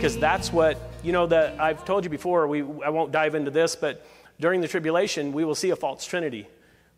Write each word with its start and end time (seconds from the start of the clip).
Because 0.00 0.16
that's 0.16 0.50
what 0.50 0.78
you 1.02 1.12
know 1.12 1.26
that 1.26 1.60
i've 1.60 1.84
told 1.84 2.04
you 2.04 2.08
before 2.08 2.46
we, 2.46 2.62
i 2.82 2.88
won't 2.88 3.12
dive 3.12 3.34
into 3.34 3.50
this 3.50 3.76
but 3.76 4.06
during 4.38 4.62
the 4.62 4.66
tribulation 4.66 5.30
we 5.30 5.44
will 5.44 5.54
see 5.54 5.68
a 5.68 5.76
false 5.76 6.06
trinity 6.06 6.48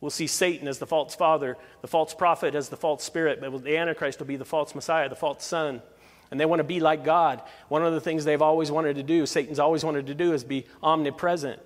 we'll 0.01 0.09
see 0.09 0.29
satan 0.29 0.69
as 0.69 0.79
the 0.79 0.87
false 0.87 1.13
father 1.17 1.57
the 1.81 1.89
false 1.89 2.15
prophet 2.15 2.55
as 2.55 2.69
the 2.69 2.77
false 2.77 3.03
spirit 3.03 3.41
but 3.41 3.65
the 3.65 3.77
antichrist 3.77 4.21
will 4.21 4.27
be 4.27 4.37
the 4.37 4.45
false 4.45 4.73
messiah 4.73 5.09
the 5.09 5.17
false 5.17 5.45
son 5.45 5.83
and 6.31 6.39
they 6.39 6.47
want 6.47 6.61
to 6.61 6.65
be 6.65 6.79
like 6.79 7.05
god 7.05 7.43
one 7.67 7.85
of 7.85 7.93
the 7.93 8.01
things 8.01 8.25
they've 8.25 8.41
always 8.41 8.71
wanted 8.71 8.95
to 8.95 9.03
do 9.03 9.27
satan's 9.27 9.59
always 9.59 9.85
wanted 9.85 10.07
to 10.07 10.15
do 10.15 10.33
is 10.33 10.45
be 10.45 10.65
omnipresent 10.81 11.61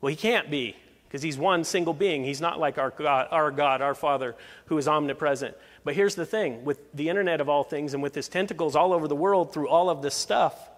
well 0.00 0.10
he 0.10 0.14
can't 0.14 0.52
be 0.52 0.76
because 1.08 1.22
he's 1.22 1.38
one 1.38 1.62
single 1.62 1.94
being. 1.94 2.24
He's 2.24 2.40
not 2.40 2.58
like 2.58 2.78
our 2.78 2.90
God, 2.90 3.28
our 3.30 3.52
God, 3.52 3.80
our 3.80 3.94
Father, 3.94 4.34
who 4.64 4.76
is 4.76 4.88
omnipresent. 4.88 5.56
But 5.84 5.94
here's 5.94 6.16
the 6.16 6.26
thing 6.26 6.64
with 6.64 6.80
the 6.92 7.08
internet 7.08 7.40
of 7.40 7.48
all 7.48 7.62
things 7.62 7.94
and 7.94 8.02
with 8.02 8.12
his 8.12 8.26
tentacles 8.26 8.74
all 8.74 8.92
over 8.92 9.06
the 9.06 9.14
world 9.14 9.54
through 9.54 9.68
all 9.68 9.88
of 9.88 10.02
this 10.02 10.16
stuff 10.16 10.68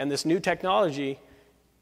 and 0.00 0.10
this 0.10 0.24
new 0.24 0.40
technology, 0.40 1.18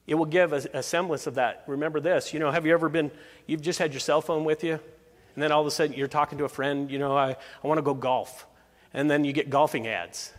it 0.08 0.16
will 0.16 0.26
give 0.26 0.52
a, 0.52 0.56
a 0.74 0.82
semblance 0.82 1.28
of 1.28 1.36
that. 1.36 1.62
Remember 1.68 2.00
this, 2.00 2.34
you 2.34 2.40
know, 2.40 2.50
have 2.50 2.66
you 2.66 2.72
ever 2.72 2.88
been, 2.88 3.12
you've 3.46 3.62
just 3.62 3.78
had 3.78 3.92
your 3.92 4.00
cell 4.00 4.20
phone 4.20 4.44
with 4.44 4.64
you, 4.64 4.72
and 4.72 5.42
then 5.42 5.52
all 5.52 5.60
of 5.60 5.68
a 5.68 5.70
sudden 5.70 5.96
you're 5.96 6.08
talking 6.08 6.36
to 6.38 6.44
a 6.44 6.48
friend, 6.48 6.90
you 6.90 6.98
know, 6.98 7.16
I, 7.16 7.36
I 7.62 7.66
want 7.66 7.78
to 7.78 7.82
go 7.82 7.94
golf. 7.94 8.44
And 8.92 9.08
then 9.08 9.24
you 9.24 9.32
get 9.32 9.50
golfing 9.50 9.86
ads 9.86 10.32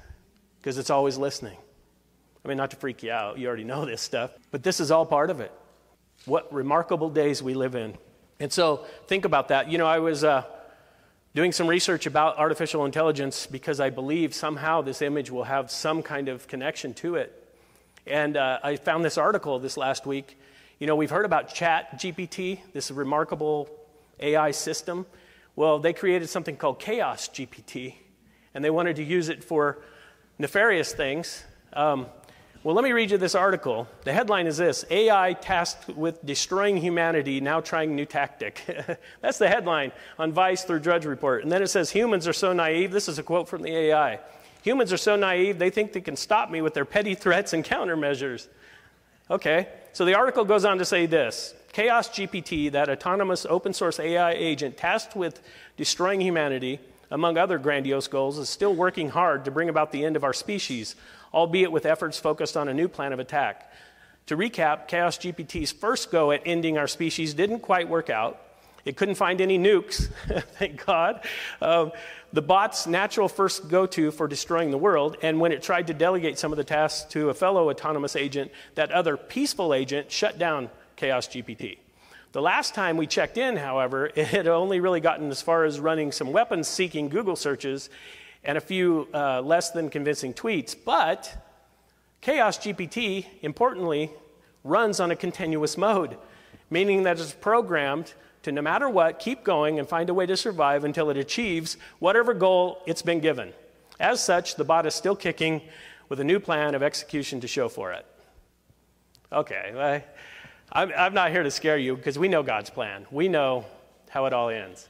because 0.59 0.77
it's 0.77 0.89
always 0.89 1.17
listening. 1.17 1.57
I 2.43 2.49
mean, 2.49 2.57
not 2.57 2.71
to 2.71 2.75
freak 2.75 3.01
you 3.01 3.11
out, 3.11 3.39
you 3.39 3.47
already 3.47 3.63
know 3.63 3.85
this 3.85 4.01
stuff, 4.01 4.31
but 4.51 4.61
this 4.61 4.81
is 4.81 4.91
all 4.91 5.05
part 5.05 5.29
of 5.29 5.39
it. 5.39 5.53
What 6.25 6.53
remarkable 6.53 7.09
days 7.09 7.41
we 7.41 7.53
live 7.53 7.75
in. 7.75 7.97
And 8.41 8.51
so 8.51 8.85
think 9.07 9.23
about 9.23 9.47
that. 9.47 9.71
You 9.71 9.77
know, 9.77 9.87
I 9.87 9.99
was 9.99 10.25
uh, 10.25 10.43
doing 11.33 11.53
some 11.53 11.67
research 11.67 12.07
about 12.07 12.37
artificial 12.37 12.83
intelligence 12.83 13.47
because 13.47 13.79
I 13.79 13.89
believe 13.89 14.33
somehow 14.33 14.81
this 14.81 15.01
image 15.01 15.31
will 15.31 15.45
have 15.45 15.71
some 15.71 16.03
kind 16.03 16.27
of 16.27 16.45
connection 16.45 16.93
to 16.95 17.15
it. 17.15 17.38
And 18.09 18.37
uh, 18.37 18.59
I 18.63 18.75
found 18.75 19.05
this 19.05 19.19
article 19.19 19.59
this 19.59 19.77
last 19.77 20.07
week. 20.07 20.35
You 20.79 20.87
know, 20.87 20.95
we've 20.95 21.11
heard 21.11 21.25
about 21.25 21.53
Chat 21.53 21.99
GPT, 21.99 22.59
this 22.73 22.89
remarkable 22.89 23.69
AI 24.19 24.49
system. 24.49 25.05
Well, 25.55 25.77
they 25.77 25.93
created 25.93 26.27
something 26.27 26.57
called 26.57 26.79
Chaos 26.79 27.29
GPT, 27.29 27.95
and 28.55 28.65
they 28.65 28.71
wanted 28.71 28.95
to 28.95 29.03
use 29.03 29.29
it 29.29 29.43
for 29.43 29.77
nefarious 30.39 30.91
things. 30.91 31.43
Um, 31.73 32.07
well, 32.63 32.73
let 32.73 32.83
me 32.83 32.93
read 32.93 33.11
you 33.11 33.17
this 33.17 33.35
article. 33.35 33.87
The 34.05 34.11
headline 34.11 34.47
is 34.47 34.57
this 34.57 34.83
AI 34.89 35.33
tasked 35.33 35.89
with 35.89 36.25
destroying 36.25 36.77
humanity, 36.77 37.39
now 37.39 37.61
trying 37.61 37.95
new 37.95 38.05
tactic. 38.05 38.63
That's 39.21 39.37
the 39.37 39.47
headline 39.47 39.91
on 40.17 40.31
Vice 40.31 40.63
through 40.63 40.79
Drudge 40.79 41.05
Report. 41.05 41.43
And 41.43 41.51
then 41.51 41.61
it 41.61 41.67
says, 41.67 41.91
Humans 41.91 42.27
are 42.27 42.33
so 42.33 42.53
naive. 42.53 42.91
This 42.91 43.07
is 43.07 43.19
a 43.19 43.23
quote 43.23 43.47
from 43.47 43.61
the 43.61 43.71
AI. 43.71 44.19
Humans 44.63 44.91
are 44.93 44.97
so 44.97 45.15
naive, 45.15 45.57
they 45.57 45.69
think 45.69 45.93
they 45.93 46.01
can 46.01 46.15
stop 46.15 46.51
me 46.51 46.61
with 46.61 46.73
their 46.73 46.85
petty 46.85 47.15
threats 47.15 47.53
and 47.53 47.63
countermeasures. 47.63 48.47
Okay, 49.31 49.67
so 49.93 50.05
the 50.05 50.15
article 50.15 50.43
goes 50.43 50.65
on 50.65 50.77
to 50.79 50.85
say 50.85 51.05
this 51.05 51.53
Chaos 51.71 52.09
GPT, 52.09 52.71
that 52.71 52.89
autonomous 52.89 53.45
open 53.49 53.73
source 53.73 53.99
AI 53.99 54.31
agent 54.31 54.77
tasked 54.77 55.15
with 55.15 55.41
destroying 55.77 56.19
humanity, 56.19 56.79
among 57.11 57.37
other 57.37 57.57
grandiose 57.57 58.07
goals, 58.07 58.37
is 58.37 58.49
still 58.49 58.73
working 58.73 59.09
hard 59.09 59.45
to 59.45 59.51
bring 59.51 59.69
about 59.69 59.91
the 59.91 60.03
end 60.03 60.15
of 60.15 60.23
our 60.23 60.33
species 60.33 60.95
albeit 61.33 61.71
with 61.71 61.85
efforts 61.85 62.19
focused 62.19 62.57
on 62.57 62.67
a 62.67 62.73
new 62.73 62.87
plan 62.87 63.13
of 63.13 63.19
attack. 63.19 63.71
To 64.27 64.37
recap, 64.37 64.87
Chaos 64.87 65.17
GPT's 65.17 65.71
first 65.71 66.11
go 66.11 66.31
at 66.31 66.41
ending 66.45 66.77
our 66.77 66.87
species 66.87 67.33
didn't 67.33 67.59
quite 67.59 67.89
work 67.89 68.09
out. 68.09 68.41
It 68.85 68.97
couldn't 68.97 69.15
find 69.15 69.41
any 69.41 69.57
nukes, 69.57 70.09
thank 70.57 70.85
God. 70.85 71.23
Um, 71.61 71.91
the 72.31 72.41
bot's 72.41 72.85
natural 72.87 73.27
first 73.27 73.69
go 73.69 73.85
to 73.87 74.11
for 74.11 74.27
destroying 74.27 74.71
the 74.71 74.77
world, 74.77 75.17
and 75.21 75.39
when 75.39 75.51
it 75.51 75.63
tried 75.63 75.87
to 75.87 75.93
delegate 75.93 76.37
some 76.37 76.51
of 76.51 76.57
the 76.57 76.63
tasks 76.63 77.11
to 77.11 77.29
a 77.29 77.33
fellow 77.33 77.69
autonomous 77.69 78.15
agent, 78.15 78.51
that 78.75 78.91
other 78.91 79.17
peaceful 79.17 79.73
agent 79.73 80.11
shut 80.11 80.37
down 80.37 80.69
Chaos 80.95 81.27
GPT. 81.27 81.77
The 82.31 82.41
last 82.41 82.75
time 82.75 82.97
we 82.97 83.07
checked 83.07 83.37
in, 83.37 83.57
however, 83.57 84.05
it 84.15 84.27
had 84.27 84.47
only 84.47 84.79
really 84.79 84.99
gotten 84.99 85.29
as 85.31 85.41
far 85.41 85.65
as 85.65 85.79
running 85.79 86.11
some 86.11 86.31
weapons 86.31 86.67
seeking 86.67 87.09
Google 87.09 87.35
searches 87.35 87.89
and 88.43 88.57
a 88.57 88.61
few 88.61 89.07
uh, 89.13 89.41
less 89.41 89.71
than 89.71 89.89
convincing 89.89 90.33
tweets. 90.33 90.75
But 90.85 91.45
Chaos 92.21 92.57
GPT, 92.57 93.25
importantly, 93.41 94.11
runs 94.63 94.99
on 94.99 95.09
a 95.09 95.15
continuous 95.15 95.77
mode, 95.77 96.17
meaning 96.69 97.03
that 97.03 97.19
it's 97.19 97.33
programmed 97.33 98.13
to 98.43 98.51
no 98.51 98.61
matter 98.61 98.89
what, 98.89 99.19
keep 99.19 99.43
going 99.43 99.79
and 99.79 99.87
find 99.87 100.09
a 100.09 100.13
way 100.13 100.25
to 100.25 100.37
survive 100.37 100.83
until 100.83 101.09
it 101.09 101.17
achieves 101.17 101.77
whatever 101.99 102.33
goal 102.33 102.81
it's 102.85 103.01
been 103.01 103.19
given. 103.19 103.53
As 103.99 104.23
such, 104.23 104.55
the 104.55 104.63
bot 104.63 104.85
is 104.85 104.95
still 104.95 105.15
kicking 105.15 105.61
with 106.07 106.19
a 106.19 106.23
new 106.23 106.39
plan 106.39 106.73
of 106.73 106.81
execution 106.81 107.41
to 107.41 107.47
show 107.47 107.67
for 107.67 107.91
it. 107.91 108.05
Okay, 109.31 110.03
I, 110.71 110.83
I'm 110.83 111.13
not 111.13 111.31
here 111.31 111.43
to 111.43 111.51
scare 111.51 111.77
you 111.77 111.95
because 111.95 112.17
we 112.17 112.27
know 112.27 112.41
God's 112.41 112.69
plan. 112.69 113.05
We 113.11 113.27
know 113.27 113.65
how 114.09 114.25
it 114.25 114.33
all 114.33 114.49
ends. 114.49 114.87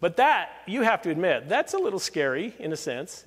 But 0.00 0.16
that, 0.18 0.50
you 0.66 0.82
have 0.82 1.02
to 1.02 1.10
admit, 1.10 1.48
that's 1.48 1.74
a 1.74 1.78
little 1.78 1.98
scary 1.98 2.54
in 2.58 2.72
a 2.72 2.76
sense. 2.76 3.24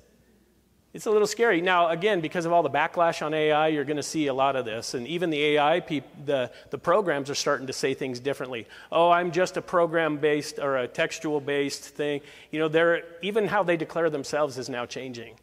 It's 0.98 1.06
a 1.06 1.12
little 1.12 1.28
scary. 1.28 1.60
Now, 1.60 1.90
again, 1.90 2.20
because 2.20 2.44
of 2.44 2.52
all 2.52 2.64
the 2.64 2.70
backlash 2.70 3.24
on 3.24 3.32
AI, 3.32 3.68
you're 3.68 3.84
going 3.84 3.98
to 3.98 4.02
see 4.02 4.26
a 4.26 4.34
lot 4.34 4.56
of 4.56 4.64
this. 4.64 4.94
And 4.94 5.06
even 5.06 5.30
the 5.30 5.40
AI, 5.40 5.78
peop- 5.78 6.26
the, 6.26 6.50
the 6.70 6.78
programs 6.78 7.30
are 7.30 7.36
starting 7.36 7.68
to 7.68 7.72
say 7.72 7.94
things 7.94 8.18
differently. 8.18 8.66
Oh, 8.90 9.08
I'm 9.08 9.30
just 9.30 9.56
a 9.56 9.62
program 9.62 10.16
based 10.16 10.58
or 10.58 10.76
a 10.76 10.88
textual 10.88 11.40
based 11.40 11.84
thing. 11.84 12.20
You 12.50 12.58
know, 12.58 12.66
they're, 12.66 13.04
even 13.22 13.46
how 13.46 13.62
they 13.62 13.76
declare 13.76 14.10
themselves 14.10 14.58
is 14.58 14.68
now 14.68 14.86
changing. 14.86 15.36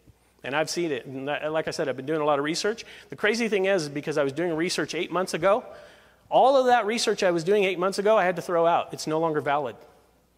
And 0.43 0.53
I've 0.53 0.69
seen 0.69 0.91
it. 0.91 1.05
And 1.05 1.25
like 1.25 1.69
I 1.69 1.71
said, 1.71 1.87
I've 1.87 1.95
been 1.95 2.05
doing 2.05 2.19
a 2.19 2.25
lot 2.25 2.37
of 2.37 2.43
research. 2.43 2.83
The 3.07 3.15
crazy 3.15 3.47
thing 3.47 3.63
is, 3.63 3.87
because 3.87 4.17
I 4.17 4.25
was 4.25 4.33
doing 4.33 4.53
research 4.57 4.93
eight 4.93 5.09
months 5.09 5.33
ago, 5.33 5.63
all 6.27 6.57
of 6.57 6.65
that 6.65 6.85
research 6.85 7.23
I 7.23 7.31
was 7.31 7.45
doing 7.45 7.63
eight 7.63 7.79
months 7.79 7.97
ago, 7.97 8.17
I 8.17 8.25
had 8.25 8.35
to 8.35 8.41
throw 8.41 8.67
out. 8.67 8.91
It's 8.91 9.07
no 9.07 9.21
longer 9.21 9.39
valid. 9.39 9.77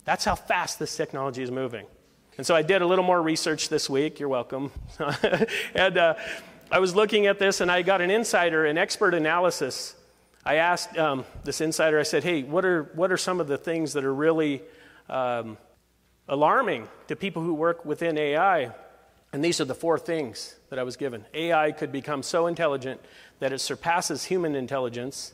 That's 0.06 0.26
how 0.26 0.36
fast 0.36 0.78
this 0.78 0.96
technology 0.96 1.42
is 1.42 1.50
moving. 1.50 1.88
And 2.38 2.46
so 2.46 2.56
I 2.56 2.62
did 2.62 2.84
a 2.84 2.86
little 2.86 3.04
more 3.04 3.20
research 3.20 3.68
this 3.68 3.90
week. 3.90 4.20
You're 4.20 4.30
welcome. 4.30 4.72
and 5.74 5.98
uh, 5.98 6.14
I 6.72 6.78
was 6.78 6.94
looking 6.94 7.26
at 7.26 7.40
this 7.40 7.62
and 7.62 7.72
I 7.72 7.82
got 7.82 8.00
an 8.00 8.12
insider, 8.12 8.66
an 8.66 8.78
expert 8.78 9.16
analysis. 9.16 9.96
I 10.46 10.56
asked 10.56 10.96
um, 11.00 11.26
this 11.44 11.62
insider, 11.62 12.00
I 12.00 12.04
said, 12.04 12.24
hey, 12.24 12.44
what 12.44 12.64
are, 12.64 12.84
what 12.94 13.12
are 13.12 13.18
some 13.18 13.40
of 13.40 13.48
the 13.48 13.58
things 13.58 13.94
that 13.94 14.06
are 14.06 14.14
really 14.14 14.62
um, 15.10 15.58
alarming 16.28 16.88
to 17.08 17.16
people 17.16 17.42
who 17.42 17.56
work 17.56 17.86
within 17.86 18.20
AI? 18.20 18.72
And 19.34 19.44
these 19.44 19.60
are 19.60 19.66
the 19.66 19.76
four 19.76 19.98
things 19.98 20.56
that 20.70 20.78
I 20.78 20.84
was 20.84 20.96
given. 20.96 21.26
AI 21.34 21.72
could 21.72 21.92
become 21.92 22.22
so 22.22 22.46
intelligent 22.46 23.02
that 23.40 23.52
it 23.52 23.60
surpasses 23.60 24.26
human 24.26 24.56
intelligence, 24.56 25.34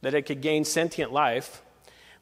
that 0.00 0.12
it 0.12 0.22
could 0.22 0.40
gain 0.40 0.64
sentient 0.64 1.12
life, 1.12 1.62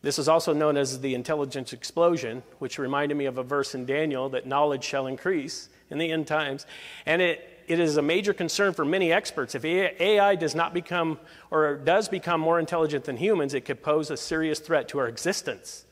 this 0.03 0.19
is 0.19 0.29
also 0.29 0.55
known 0.55 0.77
as 0.77 1.01
the 1.01 1.15
intelligence 1.15 1.73
explosion, 1.73 2.43
which 2.59 2.79
reminded 2.79 3.17
me 3.17 3.27
of 3.27 3.37
a 3.37 3.43
verse 3.43 3.75
in 3.75 3.85
Daniel 3.85 4.31
that 4.31 4.47
knowledge 4.47 4.83
shall 4.83 5.07
increase 5.07 5.69
in 5.91 5.99
the 5.99 6.11
end 6.11 6.27
times. 6.27 6.65
And 7.05 7.21
it, 7.21 7.65
it 7.69 7.79
is 7.79 7.99
a 7.99 8.03
major 8.03 8.33
concern 8.33 8.73
for 8.73 8.85
many 8.85 9.13
experts. 9.13 9.55
If 9.55 9.65
AI 9.65 10.35
does 10.37 10.55
not 10.55 10.73
become 10.73 11.19
or 11.51 11.77
does 11.77 12.09
become 12.09 12.41
more 12.41 12.59
intelligent 12.59 13.05
than 13.05 13.19
humans, 13.19 13.53
it 13.53 13.67
could 13.67 13.83
pose 13.83 14.11
a 14.11 14.17
serious 14.17 14.59
threat 14.59 14.89
to 14.89 14.99
our 14.99 15.09
existence. 15.09 15.85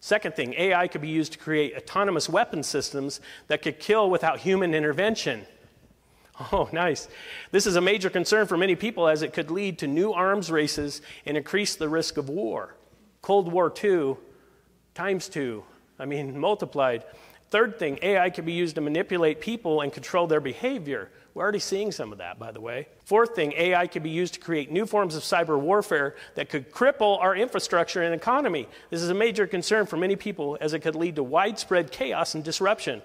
Second 0.00 0.34
thing, 0.34 0.54
AI 0.58 0.88
could 0.88 1.00
be 1.00 1.08
used 1.08 1.32
to 1.32 1.38
create 1.38 1.76
autonomous 1.76 2.28
weapon 2.28 2.62
systems 2.62 3.20
that 3.46 3.62
could 3.62 3.78
kill 3.78 4.10
without 4.10 4.40
human 4.40 4.74
intervention. 4.74 5.46
Oh, 6.52 6.68
nice. 6.72 7.06
This 7.52 7.64
is 7.64 7.76
a 7.76 7.80
major 7.80 8.10
concern 8.10 8.48
for 8.48 8.56
many 8.56 8.74
people 8.74 9.06
as 9.06 9.22
it 9.22 9.32
could 9.32 9.52
lead 9.52 9.78
to 9.78 9.86
new 9.86 10.12
arms 10.12 10.50
races 10.50 11.00
and 11.24 11.36
increase 11.36 11.76
the 11.76 11.88
risk 11.88 12.16
of 12.16 12.28
war. 12.28 12.74
Cold 13.24 13.50
War 13.50 13.72
II 13.82 14.16
times 14.94 15.30
two, 15.30 15.64
I 15.98 16.04
mean, 16.04 16.38
multiplied. 16.38 17.04
Third 17.48 17.78
thing, 17.78 17.98
AI 18.02 18.28
can 18.28 18.44
be 18.44 18.52
used 18.52 18.74
to 18.74 18.82
manipulate 18.82 19.40
people 19.40 19.80
and 19.80 19.90
control 19.90 20.26
their 20.26 20.42
behavior. 20.42 21.10
We're 21.32 21.42
already 21.42 21.58
seeing 21.58 21.90
some 21.90 22.12
of 22.12 22.18
that, 22.18 22.38
by 22.38 22.52
the 22.52 22.60
way. 22.60 22.86
Fourth 23.06 23.34
thing, 23.34 23.54
AI 23.56 23.86
can 23.86 24.02
be 24.02 24.10
used 24.10 24.34
to 24.34 24.40
create 24.40 24.70
new 24.70 24.84
forms 24.84 25.16
of 25.16 25.22
cyber 25.22 25.58
warfare 25.58 26.16
that 26.34 26.50
could 26.50 26.70
cripple 26.70 27.18
our 27.18 27.34
infrastructure 27.34 28.02
and 28.02 28.14
economy. 28.14 28.68
This 28.90 29.00
is 29.00 29.08
a 29.08 29.14
major 29.14 29.46
concern 29.46 29.86
for 29.86 29.96
many 29.96 30.16
people 30.16 30.58
as 30.60 30.74
it 30.74 30.80
could 30.80 30.94
lead 30.94 31.16
to 31.16 31.22
widespread 31.22 31.90
chaos 31.90 32.34
and 32.34 32.44
disruption. 32.44 33.00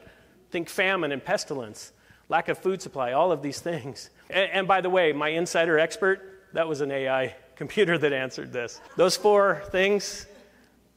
Think 0.52 0.68
famine 0.68 1.14
and 1.14 1.24
pestilence, 1.24 1.94
lack 2.28 2.50
of 2.50 2.58
food 2.58 2.82
supply, 2.82 3.14
all 3.14 3.32
of 3.32 3.42
these 3.42 3.62
things. 3.62 4.10
And, 4.30 4.52
and 4.52 4.68
by 4.68 4.82
the 4.82 4.90
way, 4.90 5.14
my 5.14 5.30
insider 5.30 5.80
expert, 5.80 6.50
that 6.52 6.68
was 6.68 6.82
an 6.82 6.92
AI 6.92 7.36
computer 7.60 7.98
that 7.98 8.14
answered 8.14 8.54
this. 8.54 8.80
Those 8.96 9.18
four 9.18 9.62
things 9.70 10.26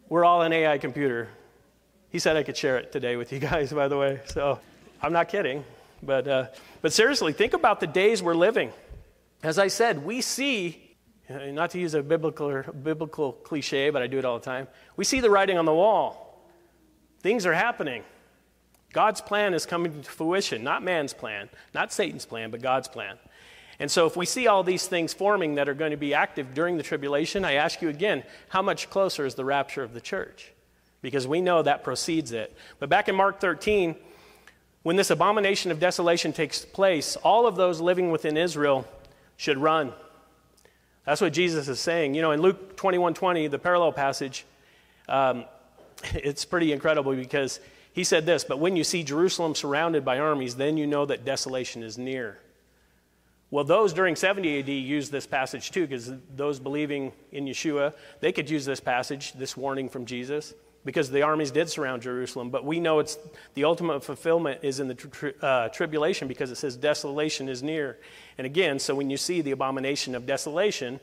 were 0.09 0.25
all 0.25 0.43
an 0.43 0.53
AI 0.53 0.79
computer. 0.79 1.29
He 2.11 2.20
said 2.20 2.37
I 2.37 2.44
could 2.44 2.56
share 2.56 2.79
it 2.79 2.93
today 2.93 3.17
with 3.17 3.32
you 3.32 3.41
guys, 3.41 3.73
by 3.73 3.88
the 3.88 3.99
way. 3.99 4.20
So 4.26 4.61
I'm 5.03 5.12
not 5.12 5.29
kidding. 5.29 5.64
But, 6.05 6.29
uh, 6.29 6.47
but 6.81 6.93
seriously, 6.93 7.32
think 7.32 7.53
about 7.53 7.81
the 7.81 7.88
days 7.88 8.23
we're 8.23 8.37
living. 8.37 8.73
As 9.43 9.59
I 9.59 9.67
said, 9.67 10.05
we 10.05 10.20
see, 10.20 10.94
not 11.29 11.70
to 11.70 11.81
use 11.81 11.94
a 11.94 12.03
biblical, 12.03 12.62
biblical 12.62 13.32
cliche, 13.32 13.91
but 13.91 14.00
I 14.00 14.06
do 14.06 14.20
it 14.20 14.25
all 14.25 14.38
the 14.38 14.44
time, 14.44 14.69
we 14.97 15.05
see 15.05 15.19
the 15.19 15.31
writing 15.31 15.58
on 15.58 15.65
the 15.65 15.75
wall. 15.75 16.47
Things 17.23 17.44
are 17.44 17.55
happening. 17.55 18.05
God's 18.93 19.20
plan 19.20 19.53
is 19.53 19.67
coming 19.67 20.00
to 20.00 20.08
fruition, 20.08 20.62
not 20.62 20.85
man's 20.85 21.12
plan, 21.12 21.49
not 21.75 21.93
Satan's 21.93 22.25
plan, 22.25 22.53
but 22.53 22.62
God's 22.62 22.87
plan. 22.87 23.19
And 23.82 23.90
so, 23.90 24.06
if 24.06 24.17
we 24.17 24.25
see 24.25 24.46
all 24.46 24.62
these 24.62 24.87
things 24.87 25.12
forming 25.12 25.56
that 25.56 25.69
are 25.69 25.75
going 25.75 25.90
to 25.90 25.99
be 25.99 26.14
active 26.14 26.55
during 26.55 26.79
the 26.79 26.82
tribulation, 26.82 27.44
I 27.44 27.55
ask 27.55 27.82
you 27.82 27.90
again, 27.90 28.23
how 28.49 28.62
much 28.62 28.88
closer 28.88 29.26
is 29.26 29.34
the 29.34 29.44
rapture 29.44 29.82
of 29.82 29.93
the 29.93 30.00
church? 30.00 30.52
because 31.02 31.26
we 31.26 31.40
know 31.40 31.62
that 31.62 31.84
precedes 31.84 32.32
it. 32.32 32.56
But 32.79 32.88
back 32.88 33.08
in 33.08 33.14
Mark 33.14 33.40
13, 33.40 33.96
when 34.84 34.96
this 34.96 35.11
abomination 35.11 35.70
of 35.70 35.81
desolation 35.81 36.32
takes 36.32 36.64
place, 36.64 37.17
all 37.17 37.46
of 37.46 37.56
those 37.56 37.81
living 37.81 38.11
within 38.11 38.37
Israel 38.37 38.87
should 39.37 39.58
run. 39.58 39.93
That's 41.05 41.20
what 41.20 41.32
Jesus 41.32 41.69
is 41.69 41.81
saying. 41.81 42.14
You 42.14 42.23
know, 42.23 42.31
in 42.31 42.40
Luke 42.40 42.76
21 42.76 43.14
20, 43.14 43.49
the 43.49 43.58
parallel 43.58 43.93
passage, 43.93 44.46
um, 45.08 45.44
it's 46.14 46.44
pretty 46.44 46.73
incredible 46.73 47.14
because 47.14 47.61
he 47.93 48.05
said 48.05 48.25
this 48.25 48.44
But 48.44 48.61
when 48.61 48.76
you 48.76 48.84
see 48.84 49.02
Jerusalem 49.02 49.55
surrounded 49.55 50.05
by 50.05 50.20
armies, 50.20 50.55
then 50.55 50.76
you 50.76 50.87
know 50.87 51.05
that 51.06 51.25
desolation 51.25 51.82
is 51.82 51.99
near. 51.99 52.38
Well, 53.52 53.64
those 53.64 53.93
during 53.93 54.16
70 54.16 54.60
AD 54.60 54.69
used 54.69 55.12
this 55.12 55.26
passage 55.26 55.70
too, 55.70 55.82
because 55.82 56.10
those 56.34 56.58
believing 56.58 57.12
in 57.32 57.44
Yeshua, 57.44 57.93
they 58.20 58.32
could 58.32 58.49
use 58.49 58.64
this 58.64 58.81
passage, 58.81 59.34
this 59.34 59.56
warning 59.56 59.90
from 59.90 60.06
Jesus 60.06 60.54
because 60.84 61.10
the 61.10 61.22
armies 61.22 61.50
did 61.50 61.69
surround 61.69 62.02
Jerusalem. 62.02 62.50
But 62.50 62.64
we 62.64 62.81
know 62.81 62.99
it's 62.99 63.19
the 63.54 63.64
ultimate 63.64 64.02
fulfillment 64.02 64.60
is 64.62 64.81
in 64.81 64.88
the 64.88 64.94
tri- 64.94 65.34
uh, 65.40 65.69
tribulation 65.69 66.28
because 66.28 66.50
it 66.50 66.56
says 66.56 66.76
desolation 66.76 67.49
is 67.49 67.62
near. 67.62 67.99
And 68.38 68.46
again, 68.46 68.78
so 68.78 68.94
when 68.94 69.10
you 69.10 69.16
see 69.16 69.43
the 69.43 69.52
abomination 69.52 70.14
of 70.14 70.26
desolation, 70.26 70.98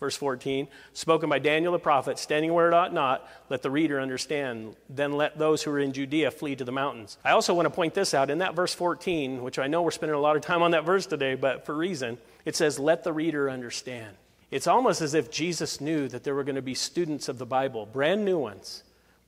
verse 0.00 0.16
14, 0.16 0.68
spoken 0.92 1.28
by 1.28 1.38
Daniel 1.38 1.72
the 1.72 1.78
prophet, 1.78 2.18
standing 2.18 2.52
where 2.52 2.68
it 2.68 2.74
ought 2.74 2.92
not, 2.92 3.28
let 3.48 3.62
the 3.62 3.70
reader 3.70 4.00
understand. 4.00 4.76
Then 4.88 5.12
let 5.12 5.38
those 5.38 5.62
who 5.62 5.70
are 5.70 5.78
in 5.78 5.92
Judea 5.92 6.30
flee 6.30 6.56
to 6.56 6.64
the 6.64 6.72
mountains. 6.72 7.18
I 7.24 7.30
also 7.30 7.54
want 7.54 7.66
to 7.66 7.70
point 7.70 7.94
this 7.94 8.14
out 8.14 8.30
in 8.30 8.38
that 8.38 8.54
verse 8.54 8.74
14, 8.74 9.42
which 9.42 9.58
I 9.58 9.66
know 9.66 9.82
we're 9.82 9.90
spending 9.90 10.16
a 10.16 10.20
lot 10.20 10.36
of 10.36 10.42
time 10.42 10.62
on 10.62 10.72
that 10.72 10.84
verse 10.84 11.06
today, 11.06 11.34
but 11.34 11.66
for 11.66 11.74
reason, 11.74 12.18
it 12.44 12.56
says, 12.56 12.78
let 12.78 13.04
the 13.04 13.12
reader 13.12 13.48
understand. 13.50 14.16
It's 14.50 14.66
almost 14.66 15.00
as 15.00 15.14
if 15.14 15.30
Jesus 15.30 15.80
knew 15.80 16.08
that 16.08 16.24
there 16.24 16.34
were 16.34 16.44
going 16.44 16.54
to 16.56 16.62
be 16.62 16.74
students 16.74 17.28
of 17.28 17.38
the 17.38 17.46
Bible, 17.46 17.86
brand 17.86 18.24
new 18.24 18.38
ones 18.38 18.82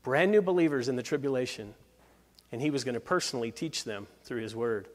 brand 0.06 0.30
new 0.30 0.40
believers 0.40 0.88
in 0.88 0.94
the 0.94 1.02
tribulation, 1.02 1.74
and 2.52 2.62
he 2.62 2.70
was 2.70 2.84
going 2.84 2.94
to 2.94 3.00
personally 3.00 3.50
teach 3.50 3.82
them 3.82 4.06
through 4.22 4.40
his 4.40 4.54
word. 4.54 4.86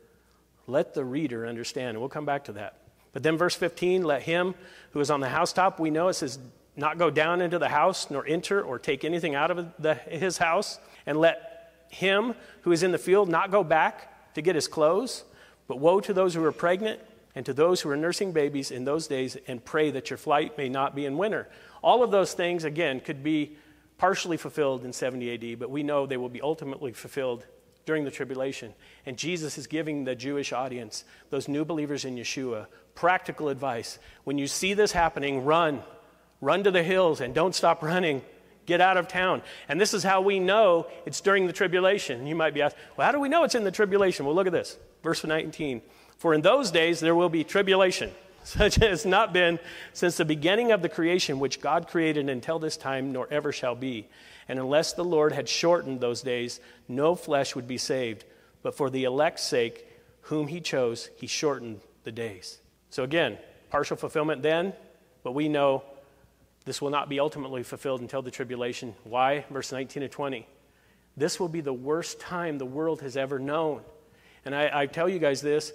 Let 0.67 0.93
the 0.93 1.03
reader 1.03 1.45
understand. 1.45 1.89
And 1.89 1.99
we'll 1.99 2.07
come 2.07 2.25
back 2.25 2.45
to 2.45 2.53
that. 2.53 2.77
But 3.13 3.23
then, 3.23 3.37
verse 3.37 3.55
15, 3.55 4.03
let 4.03 4.23
him 4.23 4.55
who 4.91 4.99
is 4.99 5.11
on 5.11 5.19
the 5.19 5.29
housetop, 5.29 5.79
we 5.79 5.89
know 5.89 6.07
it 6.07 6.13
says, 6.13 6.39
not 6.75 6.97
go 6.97 7.09
down 7.09 7.41
into 7.41 7.59
the 7.59 7.69
house, 7.69 8.09
nor 8.09 8.25
enter 8.25 8.61
or 8.61 8.79
take 8.79 9.03
anything 9.03 9.35
out 9.35 9.51
of 9.51 9.73
the, 9.77 9.95
his 9.95 10.37
house. 10.37 10.79
And 11.05 11.19
let 11.19 11.85
him 11.89 12.35
who 12.61 12.71
is 12.71 12.83
in 12.83 12.91
the 12.91 12.97
field 12.97 13.27
not 13.27 13.51
go 13.51 13.63
back 13.63 14.33
to 14.35 14.41
get 14.41 14.55
his 14.55 14.67
clothes. 14.67 15.23
But 15.67 15.79
woe 15.79 15.99
to 16.01 16.13
those 16.13 16.33
who 16.33 16.43
are 16.43 16.51
pregnant 16.51 16.99
and 17.35 17.45
to 17.45 17.53
those 17.53 17.81
who 17.81 17.89
are 17.89 17.97
nursing 17.97 18.31
babies 18.31 18.71
in 18.71 18.83
those 18.83 19.07
days, 19.07 19.37
and 19.47 19.63
pray 19.63 19.91
that 19.91 20.09
your 20.09 20.17
flight 20.17 20.57
may 20.57 20.67
not 20.67 20.95
be 20.95 21.05
in 21.05 21.17
winter. 21.17 21.47
All 21.81 22.03
of 22.03 22.11
those 22.11 22.33
things, 22.33 22.65
again, 22.65 22.99
could 22.99 23.23
be 23.23 23.55
partially 23.97 24.37
fulfilled 24.37 24.83
in 24.83 24.91
70 24.91 25.53
AD, 25.53 25.59
but 25.59 25.69
we 25.69 25.83
know 25.83 26.05
they 26.05 26.17
will 26.17 26.29
be 26.29 26.41
ultimately 26.41 26.91
fulfilled 26.91 27.45
during 27.85 28.03
the 28.03 28.11
tribulation. 28.11 28.73
And 29.05 29.17
Jesus 29.17 29.57
is 29.57 29.67
giving 29.67 30.03
the 30.03 30.15
Jewish 30.15 30.53
audience, 30.53 31.03
those 31.29 31.47
new 31.47 31.65
believers 31.65 32.05
in 32.05 32.15
Yeshua, 32.15 32.67
practical 32.95 33.49
advice. 33.49 33.99
When 34.23 34.37
you 34.37 34.47
see 34.47 34.73
this 34.73 34.91
happening, 34.91 35.45
run. 35.45 35.81
Run 36.39 36.63
to 36.63 36.71
the 36.71 36.83
hills 36.83 37.21
and 37.21 37.33
don't 37.33 37.55
stop 37.55 37.81
running. 37.83 38.21
Get 38.65 38.81
out 38.81 38.97
of 38.97 39.07
town. 39.07 39.41
And 39.67 39.81
this 39.81 39.93
is 39.93 40.03
how 40.03 40.21
we 40.21 40.39
know 40.39 40.87
it's 41.05 41.21
during 41.21 41.47
the 41.47 41.53
tribulation. 41.53 42.27
You 42.27 42.35
might 42.35 42.53
be 42.53 42.61
asked, 42.61 42.75
well, 42.95 43.05
how 43.05 43.11
do 43.11 43.19
we 43.19 43.29
know 43.29 43.43
it's 43.43 43.55
in 43.55 43.63
the 43.63 43.71
tribulation? 43.71 44.25
Well, 44.25 44.35
look 44.35 44.47
at 44.47 44.53
this. 44.53 44.77
Verse 45.03 45.23
19. 45.23 45.81
For 46.17 46.33
in 46.33 46.41
those 46.41 46.71
days 46.71 46.99
there 46.99 47.15
will 47.15 47.29
be 47.29 47.43
tribulation 47.43 48.11
such 48.43 48.81
as 48.81 49.05
not 49.05 49.33
been 49.33 49.59
since 49.93 50.17
the 50.17 50.25
beginning 50.25 50.71
of 50.71 50.81
the 50.81 50.89
creation 50.89 51.39
which 51.39 51.61
God 51.61 51.87
created 51.87 52.29
until 52.29 52.59
this 52.59 52.77
time, 52.77 53.11
nor 53.11 53.27
ever 53.31 53.51
shall 53.51 53.75
be. 53.75 54.07
And 54.47 54.59
unless 54.59 54.93
the 54.93 55.03
Lord 55.03 55.31
had 55.31 55.47
shortened 55.47 56.01
those 56.01 56.21
days, 56.21 56.59
no 56.87 57.15
flesh 57.15 57.55
would 57.55 57.67
be 57.67 57.77
saved. 57.77 58.25
But 58.63 58.75
for 58.75 58.89
the 58.89 59.03
elect's 59.05 59.43
sake, 59.43 59.87
whom 60.21 60.47
he 60.47 60.59
chose, 60.59 61.09
he 61.15 61.27
shortened 61.27 61.81
the 62.03 62.11
days. 62.11 62.59
So 62.89 63.03
again, 63.03 63.37
partial 63.69 63.97
fulfillment 63.97 64.41
then, 64.41 64.73
but 65.23 65.33
we 65.33 65.47
know 65.47 65.83
this 66.65 66.81
will 66.81 66.89
not 66.89 67.09
be 67.09 67.19
ultimately 67.19 67.63
fulfilled 67.63 68.01
until 68.01 68.21
the 68.21 68.31
tribulation. 68.31 68.93
Why? 69.03 69.45
Verse 69.49 69.71
19 69.71 70.01
to 70.01 70.09
20. 70.09 70.47
This 71.17 71.39
will 71.39 71.49
be 71.49 71.61
the 71.61 71.73
worst 71.73 72.19
time 72.19 72.57
the 72.57 72.65
world 72.65 73.01
has 73.01 73.17
ever 73.17 73.39
known. 73.39 73.81
And 74.45 74.55
I, 74.55 74.81
I 74.81 74.85
tell 74.85 75.09
you 75.09 75.19
guys 75.19 75.41
this 75.41 75.73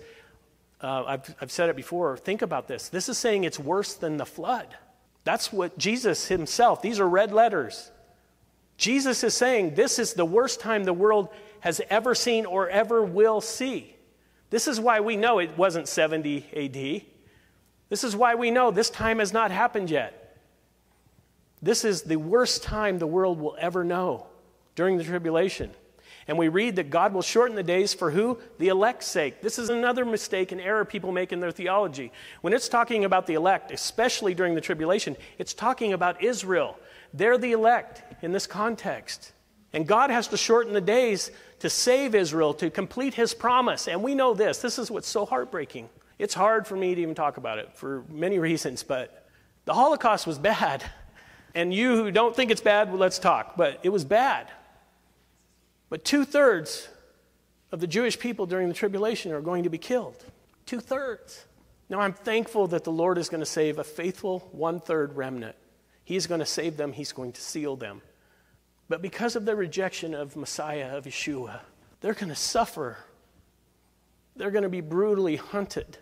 uh, 0.80 1.04
I've, 1.06 1.34
I've 1.40 1.52
said 1.52 1.68
it 1.70 1.76
before. 1.76 2.16
Think 2.16 2.42
about 2.42 2.68
this. 2.68 2.88
This 2.88 3.08
is 3.08 3.18
saying 3.18 3.44
it's 3.44 3.58
worse 3.58 3.94
than 3.94 4.16
the 4.16 4.26
flood. 4.26 4.76
That's 5.24 5.52
what 5.52 5.76
Jesus 5.76 6.28
himself, 6.28 6.82
these 6.82 7.00
are 7.00 7.08
red 7.08 7.32
letters. 7.32 7.90
Jesus 8.76 9.24
is 9.24 9.34
saying 9.34 9.74
this 9.74 9.98
is 9.98 10.12
the 10.12 10.24
worst 10.24 10.60
time 10.60 10.84
the 10.84 10.92
world 10.92 11.28
has 11.60 11.80
ever 11.88 12.14
seen 12.14 12.46
or 12.46 12.68
ever 12.68 13.02
will 13.02 13.40
see. 13.40 13.96
This 14.50 14.68
is 14.68 14.78
why 14.78 15.00
we 15.00 15.16
know 15.16 15.38
it 15.38 15.56
wasn't 15.56 15.88
70 15.88 16.46
AD. 16.54 17.02
This 17.88 18.04
is 18.04 18.14
why 18.14 18.34
we 18.34 18.50
know 18.50 18.70
this 18.70 18.90
time 18.90 19.18
has 19.18 19.32
not 19.32 19.50
happened 19.50 19.90
yet. 19.90 20.38
This 21.62 21.84
is 21.84 22.02
the 22.02 22.16
worst 22.16 22.62
time 22.62 22.98
the 22.98 23.06
world 23.06 23.40
will 23.40 23.56
ever 23.58 23.82
know 23.82 24.26
during 24.74 24.98
the 24.98 25.04
tribulation. 25.04 25.70
And 26.28 26.36
we 26.36 26.48
read 26.48 26.76
that 26.76 26.90
God 26.90 27.14
will 27.14 27.22
shorten 27.22 27.54
the 27.54 27.62
days 27.62 27.94
for 27.94 28.10
who? 28.10 28.38
The 28.58 28.68
elect's 28.68 29.06
sake. 29.06 29.42
This 29.42 29.58
is 29.58 29.70
another 29.70 30.04
mistake 30.04 30.50
and 30.50 30.60
error 30.60 30.84
people 30.84 31.12
make 31.12 31.32
in 31.32 31.38
their 31.38 31.52
theology. 31.52 32.10
When 32.40 32.52
it's 32.52 32.68
talking 32.68 33.04
about 33.04 33.26
the 33.26 33.34
elect, 33.34 33.70
especially 33.70 34.34
during 34.34 34.54
the 34.54 34.60
tribulation, 34.60 35.16
it's 35.38 35.54
talking 35.54 35.92
about 35.92 36.22
Israel. 36.22 36.76
They're 37.14 37.38
the 37.38 37.52
elect 37.52 38.02
in 38.22 38.32
this 38.32 38.46
context. 38.46 39.32
And 39.72 39.86
God 39.86 40.10
has 40.10 40.26
to 40.28 40.36
shorten 40.36 40.72
the 40.72 40.80
days 40.80 41.30
to 41.60 41.70
save 41.70 42.14
Israel, 42.14 42.54
to 42.54 42.70
complete 42.70 43.14
his 43.14 43.32
promise. 43.32 43.86
And 43.86 44.02
we 44.02 44.14
know 44.14 44.34
this. 44.34 44.58
This 44.58 44.78
is 44.78 44.90
what's 44.90 45.08
so 45.08 45.26
heartbreaking. 45.26 45.88
It's 46.18 46.34
hard 46.34 46.66
for 46.66 46.76
me 46.76 46.94
to 46.94 47.00
even 47.00 47.14
talk 47.14 47.36
about 47.36 47.58
it 47.58 47.72
for 47.74 48.04
many 48.08 48.38
reasons, 48.38 48.82
but 48.82 49.28
the 49.64 49.74
Holocaust 49.74 50.26
was 50.26 50.38
bad. 50.38 50.84
And 51.54 51.72
you 51.72 51.96
who 51.96 52.10
don't 52.10 52.36
think 52.36 52.50
it's 52.50 52.60
bad, 52.60 52.90
well, 52.90 52.98
let's 52.98 53.18
talk. 53.18 53.56
But 53.56 53.80
it 53.82 53.88
was 53.88 54.04
bad. 54.04 54.50
But 55.88 56.04
two 56.04 56.24
thirds 56.24 56.88
of 57.72 57.80
the 57.80 57.86
Jewish 57.86 58.18
people 58.18 58.46
during 58.46 58.68
the 58.68 58.74
tribulation 58.74 59.32
are 59.32 59.40
going 59.40 59.64
to 59.64 59.70
be 59.70 59.78
killed. 59.78 60.24
Two 60.64 60.80
thirds. 60.80 61.44
Now, 61.88 62.00
I'm 62.00 62.12
thankful 62.12 62.66
that 62.68 62.84
the 62.84 62.92
Lord 62.92 63.18
is 63.18 63.28
going 63.28 63.40
to 63.40 63.46
save 63.46 63.78
a 63.78 63.84
faithful 63.84 64.48
one 64.50 64.80
third 64.80 65.16
remnant. 65.16 65.54
He's 66.04 66.26
going 66.26 66.40
to 66.40 66.46
save 66.46 66.76
them, 66.76 66.92
He's 66.92 67.12
going 67.12 67.32
to 67.32 67.40
seal 67.40 67.76
them. 67.76 68.02
But 68.88 69.02
because 69.02 69.36
of 69.36 69.44
their 69.44 69.56
rejection 69.56 70.14
of 70.14 70.36
Messiah, 70.36 70.96
of 70.96 71.04
Yeshua, 71.04 71.60
they're 72.00 72.14
going 72.14 72.28
to 72.28 72.36
suffer. 72.36 72.98
They're 74.36 74.50
going 74.50 74.64
to 74.64 74.68
be 74.68 74.80
brutally 74.80 75.36
hunted. 75.36 75.98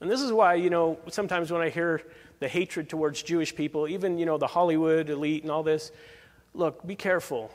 And 0.00 0.10
this 0.10 0.20
is 0.20 0.32
why, 0.32 0.54
you 0.54 0.70
know, 0.70 0.98
sometimes 1.08 1.50
when 1.50 1.62
I 1.62 1.68
hear 1.70 2.02
the 2.40 2.48
hatred 2.48 2.88
towards 2.88 3.22
Jewish 3.22 3.54
people, 3.54 3.88
even, 3.88 4.18
you 4.18 4.26
know, 4.26 4.38
the 4.38 4.46
Hollywood 4.46 5.08
elite 5.08 5.42
and 5.42 5.50
all 5.50 5.62
this, 5.62 5.92
Look, 6.54 6.86
be 6.86 6.96
careful 6.96 7.50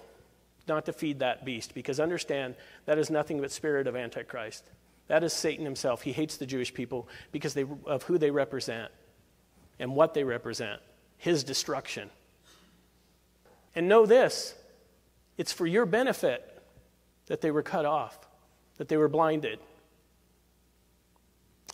not 0.68 0.86
to 0.86 0.94
feed 0.94 1.20
that 1.20 1.46
beast 1.46 1.74
because 1.74 2.00
understand 2.00 2.56
that 2.86 2.98
is 2.98 3.10
nothing 3.10 3.42
but 3.42 3.52
spirit 3.52 3.88
of 3.88 3.96
Antichrist. 3.96 4.64
That 5.08 5.24
is 5.24 5.34
Satan 5.34 5.66
himself. 5.66 6.04
He 6.04 6.12
hates 6.12 6.38
the 6.38 6.46
Jewish 6.46 6.74
people 6.74 7.08
because 7.32 7.54
they, 7.54 7.66
of 7.86 8.04
who 8.04 8.18
they 8.18 8.30
represent 8.30 8.92
and 9.80 9.96
what 9.96 10.14
they 10.14 10.24
represent 10.24 10.82
his 11.18 11.44
destruction. 11.44 12.10
And 13.76 13.88
know 13.88 14.06
this 14.06 14.56
it's 15.38 15.54
for 15.54 15.66
your 15.66 15.86
benefit 15.86 16.62
that 17.28 17.42
they 17.42 17.52
were 17.52 17.64
cut 17.64 17.86
off, 17.86 18.28
that 18.78 18.90
they 18.90 18.98
were 18.98 19.08
blinded. 19.08 19.60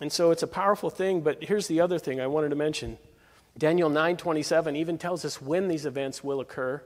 And 0.00 0.12
so 0.12 0.30
it's 0.30 0.42
a 0.42 0.46
powerful 0.46 0.90
thing, 0.90 1.22
but 1.22 1.42
here's 1.42 1.66
the 1.66 1.80
other 1.80 1.98
thing 1.98 2.20
I 2.20 2.26
wanted 2.26 2.50
to 2.50 2.56
mention. 2.56 2.98
Daniel 3.58 3.90
9:27 3.90 4.76
even 4.76 4.98
tells 4.98 5.24
us 5.24 5.40
when 5.40 5.68
these 5.68 5.86
events 5.86 6.22
will 6.22 6.40
occur. 6.40 6.82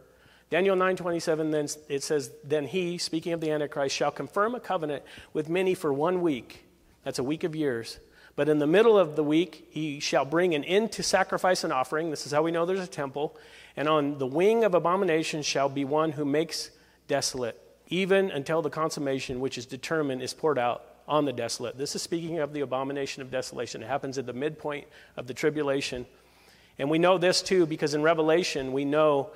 Daniel 0.51 0.77
9:27 0.77 1.53
then 1.53 1.69
it 1.89 2.03
says 2.03 2.33
then 2.43 2.67
he 2.67 2.99
speaking 2.99 3.33
of 3.33 3.41
the 3.41 3.51
antichrist 3.53 3.95
shall 3.95 4.11
confirm 4.11 4.55
a 4.55 4.61
covenant 4.61 5.05
with 5.33 5.49
many 5.49 5.75
for 5.75 5.93
1 5.93 6.21
week. 6.21 6.65
That's 7.05 7.21
a 7.21 7.25
week 7.25 7.45
of 7.45 7.55
years. 7.55 8.01
But 8.35 8.49
in 8.49 8.59
the 8.59 8.67
middle 8.67 8.99
of 8.99 9.15
the 9.17 9.23
week 9.23 9.69
he 9.71 10.01
shall 10.01 10.25
bring 10.25 10.55
an 10.55 10.65
end 10.65 10.93
to 10.93 11.03
sacrifice 11.03 11.63
and 11.63 11.73
offering. 11.73 12.11
This 12.11 12.27
is 12.27 12.33
how 12.33 12.43
we 12.43 12.51
know 12.51 12.67
there's 12.67 12.81
a 12.81 12.87
temple. 12.87 13.37
And 13.77 13.89
on 13.89 14.19
the 14.19 14.27
wing 14.27 14.65
of 14.65 14.75
abomination 14.75 15.43
shall 15.43 15.69
be 15.69 15.85
one 15.85 16.13
who 16.13 16.25
makes 16.25 16.71
desolate, 17.07 17.61
even 17.89 18.31
until 18.31 18.61
the 18.61 18.71
consummation 18.71 19.41
which 19.41 19.57
is 19.57 19.67
determined 19.67 20.21
is 20.21 20.35
poured 20.35 20.59
out 20.59 20.85
on 21.07 21.25
the 21.25 21.33
desolate. 21.33 21.79
This 21.79 21.95
is 21.95 22.03
speaking 22.03 22.39
of 22.41 22.53
the 22.53 22.61
abomination 22.61 23.23
of 23.23 23.31
desolation. 23.31 23.83
It 23.83 23.87
happens 23.87 24.19
at 24.19 24.27
the 24.27 24.33
midpoint 24.33 24.89
of 25.17 25.27
the 25.27 25.35
tribulation. 25.35 26.07
And 26.79 26.91
we 26.91 26.99
know 26.99 27.19
this 27.19 27.43
too 27.43 27.67
because 27.67 27.95
in 27.95 28.03
Revelation 28.03 28.73
we 28.73 28.85
know 28.85 29.31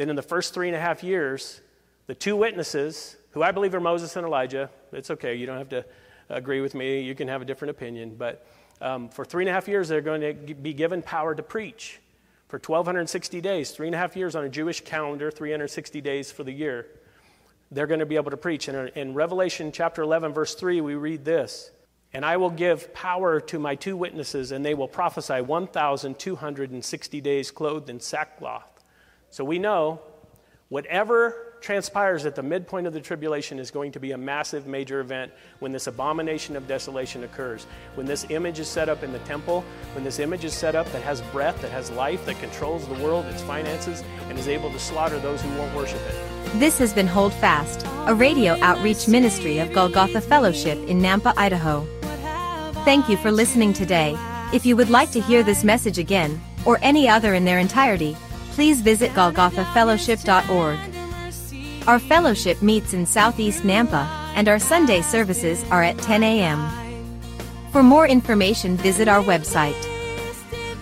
that 0.00 0.08
in 0.08 0.16
the 0.16 0.22
first 0.22 0.54
three 0.54 0.66
and 0.66 0.74
a 0.74 0.80
half 0.80 1.04
years, 1.04 1.60
the 2.06 2.14
two 2.14 2.34
witnesses, 2.34 3.16
who 3.32 3.42
I 3.42 3.50
believe 3.50 3.74
are 3.74 3.80
Moses 3.80 4.16
and 4.16 4.24
Elijah, 4.24 4.70
it's 4.92 5.10
okay, 5.10 5.34
you 5.34 5.44
don't 5.44 5.58
have 5.58 5.68
to 5.68 5.84
agree 6.30 6.62
with 6.62 6.74
me, 6.74 7.02
you 7.02 7.14
can 7.14 7.28
have 7.28 7.42
a 7.42 7.44
different 7.44 7.72
opinion, 7.72 8.14
but 8.16 8.46
um, 8.80 9.10
for 9.10 9.26
three 9.26 9.44
and 9.44 9.50
a 9.50 9.52
half 9.52 9.68
years 9.68 9.88
they're 9.88 10.00
going 10.00 10.22
to 10.22 10.54
be 10.54 10.72
given 10.72 11.02
power 11.02 11.34
to 11.34 11.42
preach. 11.42 12.00
For 12.48 12.56
1,260 12.56 13.42
days, 13.42 13.72
three 13.72 13.88
and 13.88 13.94
a 13.94 13.98
half 13.98 14.16
years 14.16 14.34
on 14.34 14.44
a 14.44 14.48
Jewish 14.48 14.80
calendar, 14.80 15.30
360 15.30 16.00
days 16.00 16.32
for 16.32 16.44
the 16.44 16.52
year 16.52 16.86
they're 17.70 17.86
going 17.86 18.00
to 18.00 18.06
be 18.06 18.16
able 18.16 18.30
to 18.30 18.38
preach. 18.38 18.68
And 18.68 18.88
in 18.96 19.12
Revelation 19.12 19.70
chapter 19.70 20.00
11, 20.00 20.32
verse 20.32 20.54
3, 20.54 20.80
we 20.80 20.94
read 20.94 21.26
this 21.26 21.70
And 22.14 22.24
I 22.24 22.38
will 22.38 22.48
give 22.48 22.94
power 22.94 23.38
to 23.38 23.58
my 23.58 23.74
two 23.74 23.98
witnesses, 23.98 24.50
and 24.50 24.64
they 24.64 24.72
will 24.72 24.88
prophesy 24.88 25.42
1,260 25.42 27.20
days 27.20 27.50
clothed 27.50 27.90
in 27.90 28.00
sackcloth. 28.00 28.79
So 29.30 29.44
we 29.44 29.60
know 29.60 30.00
whatever 30.70 31.46
transpires 31.60 32.26
at 32.26 32.34
the 32.34 32.42
midpoint 32.42 32.86
of 32.86 32.92
the 32.92 33.00
tribulation 33.00 33.58
is 33.58 33.70
going 33.70 33.92
to 33.92 34.00
be 34.00 34.12
a 34.12 34.18
massive 34.18 34.66
major 34.66 35.00
event 35.00 35.30
when 35.60 35.70
this 35.70 35.86
abomination 35.86 36.56
of 36.56 36.66
desolation 36.66 37.22
occurs. 37.22 37.66
When 37.94 38.06
this 38.06 38.26
image 38.30 38.58
is 38.58 38.66
set 38.66 38.88
up 38.88 39.04
in 39.04 39.12
the 39.12 39.18
temple, 39.20 39.62
when 39.94 40.02
this 40.02 40.18
image 40.18 40.44
is 40.44 40.52
set 40.52 40.74
up 40.74 40.90
that 40.92 41.02
has 41.02 41.20
breath, 41.32 41.60
that 41.62 41.70
has 41.70 41.90
life, 41.92 42.24
that 42.26 42.40
controls 42.40 42.88
the 42.88 42.94
world, 42.94 43.26
its 43.26 43.42
finances, 43.42 44.02
and 44.28 44.38
is 44.38 44.48
able 44.48 44.70
to 44.72 44.78
slaughter 44.78 45.18
those 45.18 45.42
who 45.42 45.50
won't 45.58 45.74
worship 45.76 46.00
it. 46.08 46.58
This 46.58 46.78
has 46.78 46.92
been 46.92 47.06
Hold 47.06 47.34
Fast, 47.34 47.86
a 48.08 48.14
radio 48.14 48.58
outreach 48.62 49.06
ministry 49.06 49.58
of 49.58 49.72
Golgotha 49.72 50.20
Fellowship 50.20 50.78
in 50.88 51.00
Nampa, 51.00 51.34
Idaho. 51.36 51.86
Thank 52.84 53.08
you 53.08 53.16
for 53.18 53.30
listening 53.30 53.74
today. 53.74 54.16
If 54.52 54.66
you 54.66 54.74
would 54.76 54.90
like 54.90 55.12
to 55.12 55.20
hear 55.20 55.42
this 55.44 55.62
message 55.62 55.98
again, 55.98 56.40
or 56.66 56.78
any 56.82 57.08
other 57.08 57.34
in 57.34 57.44
their 57.44 57.58
entirety, 57.58 58.16
please 58.60 58.82
visit 58.82 59.10
golgothafellowship.org. 59.12 61.88
Our 61.88 61.98
fellowship 61.98 62.60
meets 62.60 62.92
in 62.92 63.06
Southeast 63.06 63.62
Nampa, 63.62 64.06
and 64.34 64.50
our 64.50 64.58
Sunday 64.58 65.00
services 65.00 65.64
are 65.70 65.82
at 65.82 65.96
10 65.96 66.22
a.m. 66.22 66.68
For 67.72 67.82
more 67.82 68.06
information, 68.06 68.76
visit 68.76 69.08
our 69.08 69.22
website. 69.22 69.82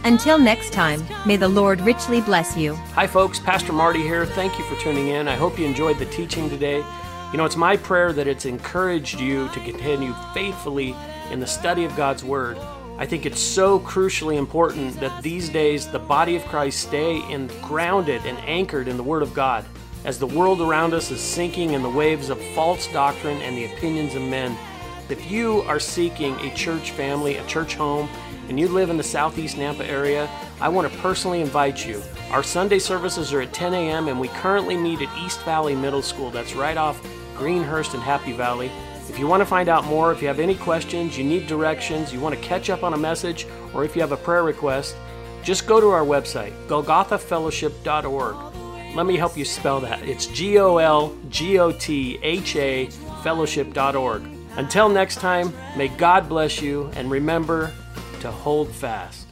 Until 0.02 0.40
next 0.40 0.72
time, 0.72 1.06
may 1.24 1.36
the 1.36 1.46
Lord 1.46 1.80
richly 1.82 2.20
bless 2.20 2.56
you. 2.56 2.74
Hi, 2.96 3.06
folks. 3.06 3.38
Pastor 3.38 3.72
Marty 3.72 4.02
here. 4.02 4.26
Thank 4.26 4.58
you 4.58 4.64
for 4.64 4.74
tuning 4.80 5.06
in. 5.06 5.28
I 5.28 5.36
hope 5.36 5.56
you 5.56 5.64
enjoyed 5.64 6.00
the 6.00 6.06
teaching 6.06 6.50
today. 6.50 6.84
You 7.30 7.38
know, 7.38 7.44
it's 7.44 7.54
my 7.54 7.76
prayer 7.76 8.12
that 8.12 8.26
it's 8.26 8.44
encouraged 8.44 9.20
you 9.20 9.46
to 9.50 9.60
continue 9.60 10.16
faithfully 10.34 10.96
in 11.30 11.38
the 11.38 11.46
study 11.46 11.84
of 11.84 11.94
God's 11.94 12.24
Word. 12.24 12.58
I 12.98 13.06
think 13.06 13.26
it's 13.26 13.40
so 13.40 13.78
crucially 13.78 14.36
important 14.36 14.98
that 14.98 15.22
these 15.22 15.48
days 15.48 15.86
the 15.86 16.00
body 16.00 16.34
of 16.34 16.44
Christ 16.46 16.80
stay 16.80 17.22
in, 17.30 17.46
grounded 17.62 18.26
and 18.26 18.36
anchored 18.38 18.88
in 18.88 18.96
the 18.96 19.04
Word 19.04 19.22
of 19.22 19.32
God. 19.32 19.64
As 20.04 20.18
the 20.18 20.26
world 20.26 20.60
around 20.60 20.94
us 20.94 21.12
is 21.12 21.20
sinking 21.20 21.74
in 21.74 21.82
the 21.82 21.88
waves 21.88 22.28
of 22.28 22.42
false 22.56 22.90
doctrine 22.92 23.40
and 23.42 23.56
the 23.56 23.66
opinions 23.66 24.16
of 24.16 24.22
men, 24.22 24.58
if 25.08 25.30
you 25.30 25.62
are 25.62 25.78
seeking 25.78 26.34
a 26.40 26.52
church 26.54 26.90
family, 26.90 27.36
a 27.36 27.46
church 27.46 27.76
home, 27.76 28.08
and 28.48 28.58
you 28.58 28.66
live 28.66 28.90
in 28.90 28.96
the 28.96 29.02
southeast 29.02 29.56
Nampa 29.56 29.86
area, 29.88 30.28
I 30.60 30.68
want 30.68 30.92
to 30.92 30.98
personally 30.98 31.40
invite 31.40 31.86
you. 31.86 32.02
Our 32.30 32.42
Sunday 32.42 32.80
services 32.80 33.32
are 33.32 33.42
at 33.42 33.52
10 33.52 33.74
a.m., 33.74 34.08
and 34.08 34.18
we 34.18 34.26
currently 34.28 34.76
meet 34.76 35.00
at 35.00 35.18
East 35.18 35.40
Valley 35.44 35.76
Middle 35.76 36.02
School. 36.02 36.30
That's 36.30 36.54
right 36.54 36.76
off 36.76 37.00
Greenhurst 37.36 37.94
and 37.94 38.02
Happy 38.02 38.32
Valley. 38.32 38.72
If 39.08 39.18
you 39.18 39.26
want 39.26 39.40
to 39.40 39.46
find 39.46 39.68
out 39.68 39.84
more, 39.84 40.12
if 40.12 40.20
you 40.20 40.28
have 40.28 40.40
any 40.40 40.54
questions, 40.54 41.16
you 41.16 41.24
need 41.24 41.46
directions, 41.46 42.12
you 42.12 42.20
want 42.20 42.34
to 42.34 42.40
catch 42.40 42.70
up 42.70 42.82
on 42.82 42.94
a 42.94 42.98
message, 42.98 43.46
or 43.72 43.84
if 43.84 43.94
you 43.96 44.02
have 44.02 44.12
a 44.12 44.16
prayer 44.16 44.42
request, 44.42 44.96
just 45.42 45.66
go 45.66 45.80
to 45.80 45.88
our 45.88 46.04
website, 46.04 46.52
golgothafellowship.org. 46.66 48.36
Let 48.94 49.06
me 49.06 49.16
help 49.16 49.36
you 49.36 49.44
spell 49.44 49.80
that. 49.80 50.02
It's 50.02 50.26
G 50.26 50.58
O 50.58 50.78
L 50.78 51.16
G 51.28 51.58
O 51.58 51.72
T 51.72 52.18
H 52.22 52.56
A 52.56 52.86
fellowship.org. 53.22 54.22
Until 54.56 54.88
next 54.88 55.16
time, 55.16 55.52
may 55.76 55.88
God 55.88 56.28
bless 56.28 56.60
you 56.60 56.90
and 56.96 57.10
remember 57.10 57.72
to 58.20 58.30
hold 58.30 58.70
fast. 58.72 59.27